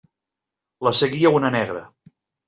Les 0.87 1.01
seguia 1.03 1.31
una 1.39 1.51
negra. 1.57 1.83